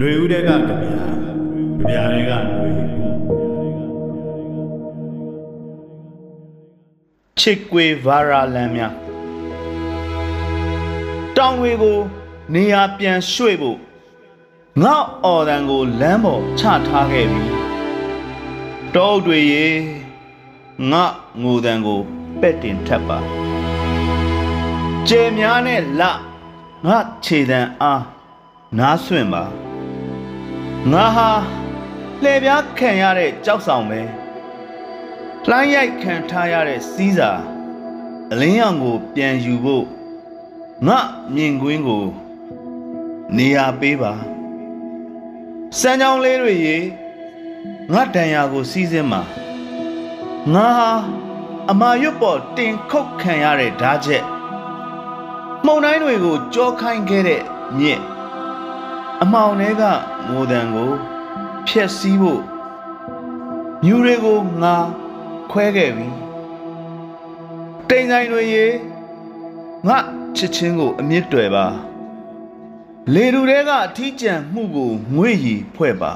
[0.00, 1.28] လွေဦးတဲ့ကကြပြာကြ
[1.86, 2.70] ပြာတွေကလွေ
[7.40, 8.92] ချစ်ကွေဗာရာလန်များ
[11.36, 11.98] တောင်တွေကို
[12.54, 13.78] နေရာပြန်ရွှေ့ဖို့
[14.82, 17.44] ငေါအော်တန်ကိုလမ်းပေါ်ချထားခဲ့ပြီ
[18.94, 19.66] တောအုပ်တွေရေ
[20.90, 21.04] ငါ
[21.42, 22.00] ငိုတန်ကို
[22.40, 23.18] ပက်တင်ထပ်ပါ
[25.08, 26.02] ကျေများနဲ့လ
[26.86, 28.02] ငါခြေတန်အား
[28.78, 29.44] နားဆွင့်ပါ
[30.92, 31.30] ငါဟာ
[32.22, 34.00] လှည့်ပြားခံရတဲ့ကြောက်ဆောင်ပဲ
[35.48, 37.30] လှိုင်းရိုက်ခံထားရတဲ့စီးစာ
[38.32, 39.84] အလင်းရောင်ကို ပြန်ယူဖို့
[40.86, 40.98] ငါ
[41.34, 42.04] မြင်ကွင်းကို
[43.36, 44.12] နေရာပေးပါ
[45.78, 46.78] စမ်းချောင်းလေးတွေရေ
[47.92, 49.22] ငါတန်ရာကိုစီးစင်းမှာ
[50.54, 50.90] ငါဟာ
[51.70, 54.24] အမာရွတ်ပေါ်တင်ခုတ်ခံရတဲ့ဓာချက်
[55.64, 57.42] မှုန်တိုင်းတွေကိုကြောခိုင်းခဲ့တဲ့
[57.78, 58.02] မြင့်
[59.22, 59.84] အမောင်တွေက
[60.28, 60.90] ငိုတန်ကို
[61.68, 62.42] ဖျက်ဆီးဖို့
[63.84, 64.76] မြူတွေကိုငါ
[65.50, 66.08] ခွဲခဲ့ပြီ
[67.88, 68.66] တိမ်ဆိုင်တွေရေ
[69.86, 69.98] ငါ
[70.36, 71.66] ချစ်ချင်းကို အမြင့်တွယ်ပါ
[73.14, 76.12] လေတူတွေကအထီးကျန်မှုကိုငွေ့ရီဖွဲ့ပါ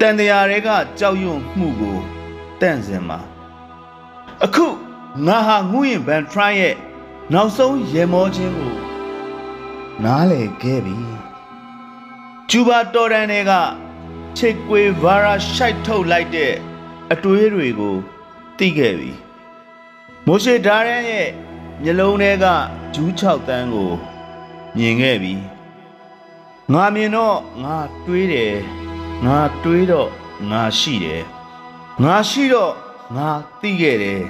[0.00, 1.96] တန်တရာတွေကကြောက်ရွံ့မှုကို
[2.60, 3.18] တန့်စင်ပါ
[4.44, 4.66] အခု
[5.26, 6.76] ငါဟာငုရင်ဗန်ထရိုင်းရဲ့
[7.32, 8.74] နောက်ဆုံးရေမောခြင်းကို
[10.04, 10.96] နားလေခဲ့ပြီ
[12.50, 13.52] ကျူဘာတော်တန်တွေက
[14.36, 16.52] ချစ်ကွေဗာရာရှိုက်ထုတ်လိုက်တဲ့
[17.12, 17.96] အတွေးတွေကို
[18.56, 19.12] သိခဲ့ပြီ
[20.26, 21.28] မိုရှေဒါရန်ရဲ့
[21.82, 22.46] မျက်လုံးထဲက
[22.94, 23.92] ဂျူး6တန်းကို
[24.76, 25.34] မြင်ခဲ့ပြီ
[26.72, 28.54] ငါမြင်တော့ငါတွေးတယ်
[29.26, 30.10] ငါတွေးတော့
[30.50, 31.22] ငါရှိတယ်
[32.02, 32.74] ငါရှိတော့
[33.16, 33.28] ငါ
[33.60, 34.22] သိခဲ့တယ်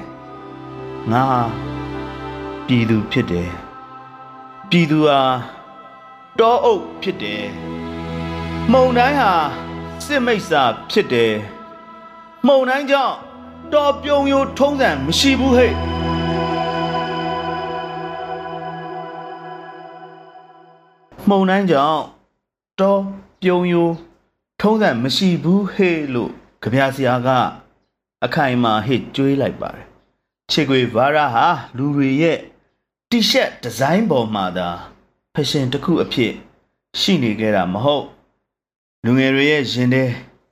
[1.13, 1.25] ငါ
[2.67, 3.51] ပြည်သူဖြစ်တယ်
[4.71, 5.21] ပြည်သူဟာ
[6.39, 7.45] တောအုပ်ဖြစ်တယ်
[8.73, 9.33] မှုံတိုင်းဟာ
[10.05, 11.35] စစ်မိတ်စာဖြစ်တယ်
[12.47, 13.17] မှုံတိုင်းကြောင့်
[13.75, 15.73] တော်ပြုံယိုထုံးစံမရှိဘူးဟဲ့
[21.29, 22.03] မှုံတိုင်းကြောင့်
[22.81, 23.01] တော်
[23.43, 23.89] ပြုံယို
[24.61, 27.29] ထုံးစံမရှိဘူးဟဲ့လို့ကြပြဆရာက
[28.25, 29.87] အခိုင်အမာဟစ်ကြွေးလိုက်ပါတယ်
[30.51, 31.47] ခြေခွေဗာရာဟာ
[31.77, 32.39] လူတွေရဲ့
[33.11, 34.69] တီရှပ်ဒီဇိုင်းပေါ်မှာသာ
[35.35, 36.33] ဖက်ရှင်တစ်ခုအဖြစ်
[37.01, 38.07] ရှိနေခဲ့တာမဟုတ်
[39.09, 40.05] လူငယ်တွေရဲ့ရင်ထဲ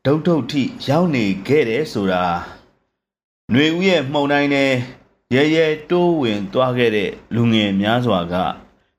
[0.05, 2.25] ဒုတ်ဒုတ်ထိရောက်နေခဲ့တယ်ဆိုတာ
[3.51, 4.73] ຫນွေဦးရဲ့မှုန်တိုင်းနဲ့
[5.35, 8.35] ရဲရဲတိုးဝင်သွားခဲ့တဲ့လူငယ်များစွာက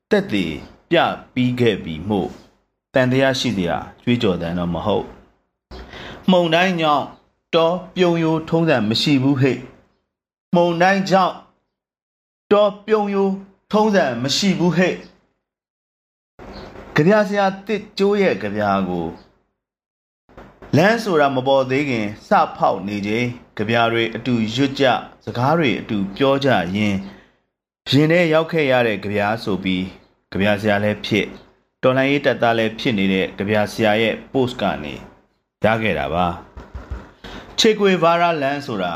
[0.09, 0.55] တက်သေး
[0.89, 0.97] ပြ
[1.33, 2.29] ပြီးခဲ့ပြီမို့
[2.93, 5.05] တန်တရားရှိစရာကြွေးကြော်တန်းတော့မဟုတ်
[6.29, 7.05] မှုန်တိုင်းကြောင့်
[7.55, 9.57] တော့ပြုံယိုထုံးစံမရှိဘူးဟဲ့
[10.55, 11.35] မှုန်တိုင်းကြောင့်
[12.51, 13.27] တော့ပြုံယို
[13.71, 14.95] ထုံးစံမရှိဘူးဟဲ့
[16.95, 19.07] ကြပြဆရာတစ်ကျိုးရဲ့ကြပြကို
[20.77, 23.27] လမ်းဆိုတာမပေါ်သေးခင်စဖောက်နေချိန်
[23.57, 24.85] ကြပြတွေအတူရွတ်ကြ
[25.25, 26.95] စကားတွေအတူပြောကြရင်
[27.91, 29.85] ရင်ထဲရောက်ခဲ့ရတဲ့ကြပြဆိုပြီး
[30.31, 31.25] ကြပြဆရာလည်းဖြစ်
[31.83, 34.93] တော်လိုင်းရေးတက်သားလည်းဖြစ်နေတဲ့ကြပြဆရာရဲ့ post ကနေ
[35.63, 36.27] ရခဲ့တာပါ
[37.59, 38.93] ချေကွေဗာရာလန်ဆိုတာ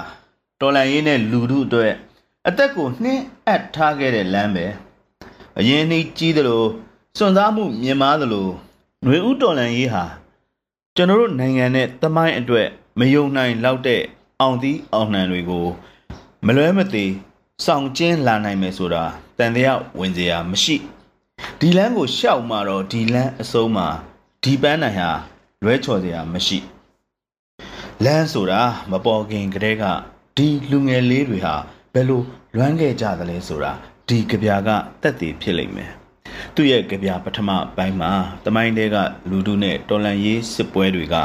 [0.59, 1.93] တော်လိုင်းရေးနဲ့လူထုအတွက်
[2.47, 4.65] အသက်ကိုနှင်းအပ်ထားခဲ့တဲ့လမ်းပဲ
[5.59, 6.63] အရင်နှီးကြီးသလို
[7.17, 8.47] စွန့်စားမှုမြင်မာသလို
[9.03, 10.05] ຫນွေဥတော်လန်ရေးဟာ
[10.95, 12.67] ကျွန်တော်တို့နိုင်ငံနဲ့တမိုင်းအတွက်
[12.99, 14.01] မယုံနိုင်လောက်တဲ့
[14.41, 15.67] အောင်သီးအောင်နှံတွေကို
[16.45, 17.05] မလွဲမသွေ
[17.65, 19.03] ဆောင်ကျင်းလာနိုင်မယ်ဆိုတာ
[19.37, 20.75] တန်တရားဝင်စရာမရှိ
[21.59, 23.87] ဒီလမ်းကိုရှောက်မှာတော့ဒီလမ်းအစုံးမှာ
[24.43, 25.11] ဒီပန်းနိုင်ဟာ
[25.63, 26.57] လွဲချော်စရာမရှိ
[28.03, 28.61] လမ်းဆိုတာ
[28.91, 29.83] မပေါ်ခင်ကတည်းက
[30.37, 31.55] ဒီလူငယ်လေးတွေဟာ
[31.93, 32.21] ဘယ်လို
[32.55, 33.71] လွမ်းခဲ့ကြသလဲဆိုတာ
[34.07, 34.69] ဒီကြပြာက
[35.01, 35.98] တက်တည်ဖြစ်လိမ့်မယ်
[36.55, 38.11] သူ့ရဲ့ကြပြပထမပိုင်းမှာ
[38.45, 38.97] တမိုင်းတဲက
[39.29, 41.15] လူထုနဲ့တော်လန်ရေးစစ်ပွဲတွေက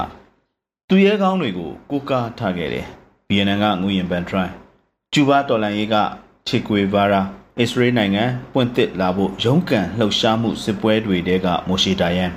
[0.88, 2.86] သူရဲကောင်းတွေကိုကိုကားထားခဲ့တယ်
[3.28, 4.52] ဗီယက်နမ်ကငွေရင်ပန်ထရိုင်း
[5.12, 5.96] ကျူဘာတော်လန်ရေးက
[6.46, 7.22] ချီကွေဗာရာ
[7.60, 12.30] အစ္စရေးနိုင်ငံပွင့်သစ်လာဖို့ရုန်းကန်လှုပ်ရှားမှုစစ်ပွဲတွေတဲကမိုရှီတာယန်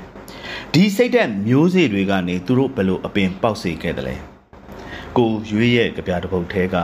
[0.74, 4.16] ဒီစိတ်သက်မျိုးစေ့တွေကနေသူတို့ဘယ်လိုအပင်ပေါက်စေခဲ့တယ်လဲ
[5.18, 6.75] ကိုရွေးရဲ့ကြပြတပုတ်ထဲက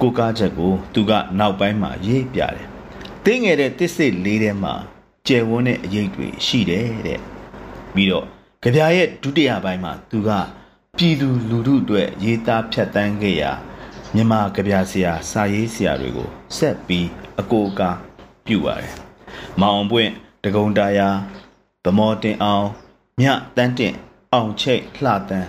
[0.00, 2.66] ကိုကားချက်ကိုသူကနောက်ပိုင်းမှာရေးပြတယ်။
[3.24, 4.74] တင်းငယ်တဲ့တစ်စစ်လေးထဲမှာ
[5.28, 7.20] ကျယ်ဝန်းတဲ့အရေးတွေရှိတယ်တဲ့။
[7.94, 8.26] ပြီးတော့
[8.62, 10.30] ကြပြရဲ့ဒုတိယပိုင်းမှာသူက
[10.98, 13.50] ပြည်သူလူထုအတွက်ရေးသားဖြတ်တန်းခဲ့ရာ
[14.14, 17.08] မြန်မာကြပြဆရာစာရေးဆရာတွေကိုဆက်ပြီး
[17.40, 17.98] အကိုအကား
[18.46, 18.94] ပြုပါတယ်။
[19.60, 20.10] မောင်ပွင့်
[20.44, 21.08] တကုံတာယာ
[21.84, 22.66] ဗမော်တင်အောင်
[23.20, 23.94] မြတန်းတင်
[24.32, 25.48] အောင်ချိတ်လှတန်း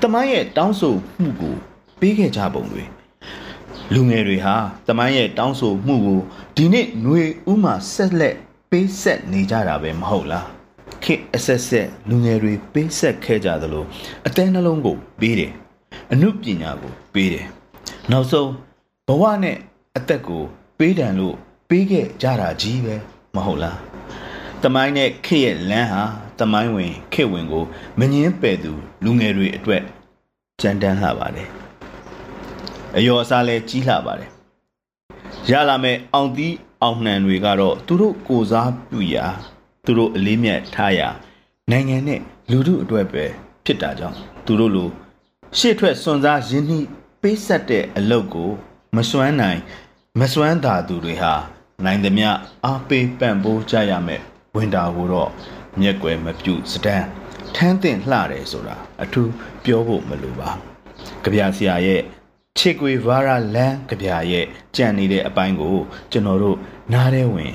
[0.00, 1.54] တမိုင်းရဲ့တောင်းဆိုမှုကို
[2.00, 2.84] ပေးခဲ့ကြပုံတွေ
[3.92, 4.56] လူငယ်တွေဟာ
[4.88, 6.20] တမိုင်းရဲ့တောင်းဆိုမှုကို
[6.56, 8.36] ဒီနေ့ຫນွေဥမှာဆက်လက်
[8.70, 10.46] ပေးဆက်နေကြတာပဲမဟုတ်လား
[11.04, 13.84] ခခေတ်အဆက်ဆက်လူငယ်တွေပေးဆက်ခဲ့ကြသလို
[14.26, 15.52] အသေးနှလုံးကိုပေးတယ်
[16.12, 17.46] အမှုပညာကိုပေးတယ်
[18.10, 18.50] နောက်ဆုံး
[19.08, 19.56] ဘဝနဲ့
[19.96, 20.42] အသက်ကို
[20.78, 21.34] ပေးတယ်လို့
[21.68, 22.94] ပေးခဲ့ကြတာကြီးပဲ
[23.34, 23.78] မဟုတ်လား
[24.62, 26.02] တမိုင်းနဲ့ခေတ်ရဲ့လမ်းဟာ
[26.40, 27.64] တမိုင်းဝင်ခေတ်ဝင်ကို
[27.98, 28.72] မငင်းပယ်သူ
[29.04, 29.82] လူငယ်တွေအတွက်
[30.60, 31.48] ကြမ်းတမ်းလှပါတယ်
[32.96, 34.30] အယောအစားလဲကြီးလှပါတယ်
[35.50, 39.26] ရလာမဲ့အောင်သီး အောင်နှံတွေကတော့သူတို့ကိုစားပြုရာ
[39.84, 41.08] သူတို့အလေးမြတ်ထားရာ
[41.70, 42.20] နိုင်ငံနဲ့
[42.50, 43.24] လူထုအတွက်ပဲ
[43.64, 44.16] ဖြစ်တာကြောင့်
[44.46, 44.88] သူတို့လို
[45.58, 46.86] ရှေ့ထွက်စွန်စားရင်းနှီး
[47.22, 48.50] ပေးဆက်တဲ့အလုပ်ကို
[48.96, 49.60] မစွမ်းနိုင်
[50.20, 51.34] မစွမ်းသာသူတွေဟာ
[51.84, 52.28] နိုင်သမျှ
[52.64, 54.22] အားပေးပံ့ပိုးကြရမယ်
[54.56, 55.30] ဝင်တာကိုတော့
[55.80, 57.06] မျက်ကွယ်မပြုစတန်း
[57.54, 59.32] ထမ်းတင်လှတယ်ဆိုတာအထူး
[59.64, 60.50] ပြောဖို့မလိုပါ
[61.22, 62.02] ကြပြဆရာရဲ့
[62.60, 65.76] ချေကွေဗာရာလန်ကြပြရဲ့ကြံနေတဲ့အပိုင်းကို
[66.10, 66.58] ကျွန်တော်တို့
[66.92, 67.52] နားထဲဝင်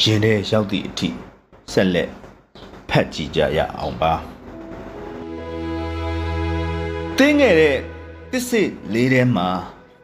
[0.00, 1.08] ရင်ထဲရောက်သည့်အထိ
[1.72, 2.10] ဆက်လက်
[2.88, 4.12] ဖတ်ကြည့်ကြရအောင်ပါ
[7.16, 7.76] တင်းငယ်တဲ့
[8.30, 9.48] တစ္စစ်လေးထဲမှာ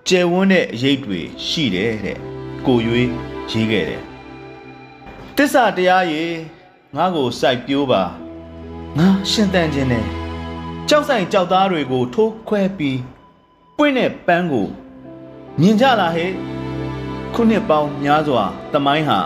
[0.08, 2.18] ကျယ်ဝန်းတဲ့အရေးတွေရှိတယ်တဲ့
[2.66, 3.08] ကိုရွေး
[3.50, 4.02] ရေးခဲ့တယ်
[5.36, 6.24] တစ္ဆာတရားရေ
[6.96, 8.02] ငါ့ကိုစိုက်ပြိုးပါ
[8.98, 10.06] ငါရှင်တန်ခြင်းနဲ့
[10.88, 12.98] ကြောက်ဆိုင်ကြောက်သားတွေကိုထိုးခွဲပြီး
[13.80, 14.68] ပွင့်တဲ့ပန်းကို
[15.60, 16.32] မြင်ကြလားဟဲ့
[17.34, 19.18] ခုနှစ်ပေါင်းများစွာတမိုင်းဟာ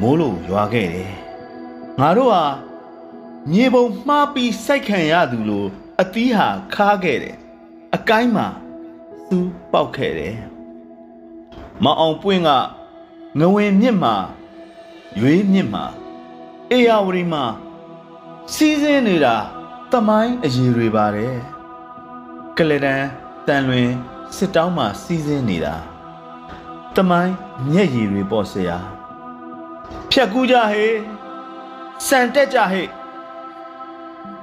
[0.00, 1.12] မိုးလိုရွာခဲ့တယ်
[2.00, 2.44] ငါတို့ဟာ
[3.50, 5.64] မြေပုံမှားပြီးစိုက်ခံရသူလို
[6.00, 7.36] အသီးဟာခါခဲ့တယ်
[7.94, 8.46] အကိုင်းမှာ
[9.28, 9.38] သူ
[9.72, 10.36] ပေါက်ခဲ့တယ်
[11.84, 12.50] မအောင်ပွင့်က
[13.38, 14.14] ငဝင်မြစ်မှာ
[15.20, 15.84] ရွေးမြစ်မှာ
[16.70, 17.44] အေယာဝတီမှာ
[18.54, 19.36] စီးစင်းနေတာ
[19.92, 21.36] တမိုင်းအရေးတွေပါတယ်
[22.58, 23.04] ကလဒန်
[23.46, 23.90] တန်လွင်
[24.36, 25.74] စစ်တောင်းမှာစီးစင်းနေတာ
[26.94, 27.34] တမိုင်း
[27.70, 28.78] မျက်ရည်တွေပေါ့ဆရာ
[30.10, 30.96] ဖြတ်ကူးကြဟေး
[32.06, 32.88] စံတက်ကြဟေး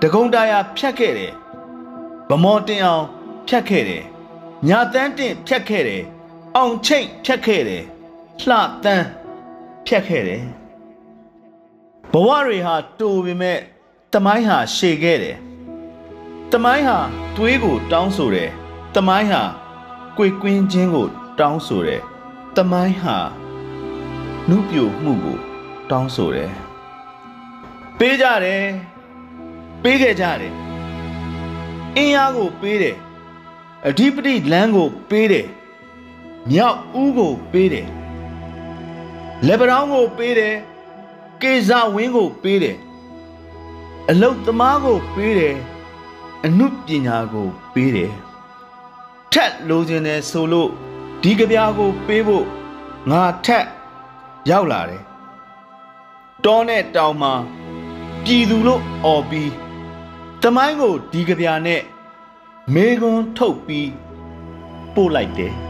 [0.01, 1.33] တကုံတရာဖြတ်ခဲ့တယ်
[2.29, 3.05] ဗမော်တင်အောင်
[3.47, 4.03] ဖြတ်ခဲ့တယ်
[4.67, 6.03] ညာတန်းတင်ဖြတ်ခဲ့တယ်
[6.55, 7.83] အောင်ချိတ်ဖြတ်ခဲ့တယ်
[8.41, 9.07] လှတန်း
[9.85, 10.43] ဖြတ်ခဲ့တယ်
[12.11, 13.59] ဘဝတွေဟာတူပေမဲ့
[14.13, 15.37] တမိုင်းဟာရှည်ခဲ့တယ်
[16.51, 16.99] တမိုင်းဟာ
[17.35, 18.51] တွေးကိုတောင်းဆိုတယ်
[18.99, 19.43] တမိုင်းဟာ
[20.17, 21.07] ကြွေကွင်းချင်းကို
[21.39, 22.01] တောင်းဆိုတယ်
[22.55, 23.17] တမိုင်းဟာ
[24.49, 25.37] နုပြိုမှုကို
[25.89, 26.51] တောင်းဆိုတယ်
[27.99, 28.65] ပေးကြတယ်
[29.83, 30.53] ပေးခဲ့ကြတယ်
[31.95, 32.97] အင်းအားကိုပေးတယ်
[33.87, 35.47] အဓိပတိလမ်းကိုပေးတယ်
[36.51, 37.87] မြောက်ဦးကိုပေးတယ်
[39.45, 40.55] လက်ပတောင်းကိုပေးတယ်
[41.41, 42.77] ကေဇဝင်းကိုပေးတယ်
[44.09, 45.55] အလုတ်သမားကိုပေးတယ်
[46.45, 48.13] အနုပညာကိုပေးတယ်
[49.39, 50.69] ထက်လိုချင်တယ်ဆိုလို့
[51.21, 52.45] ဒီကြပြားကိုပေးဖို့
[53.09, 53.65] ငါထက်
[54.49, 55.03] ရောက်လာတယ်
[56.45, 57.33] တောနဲ့တောင်မှာ
[58.23, 59.51] ပြည်သူလို့អော်ပြီး
[60.41, 61.81] တမိုင်းကိုဒီကြပြားနဲ့
[62.73, 63.89] မေကွန်းထုတ်ပြီး
[64.95, 65.66] ပို့လိုက်တယ်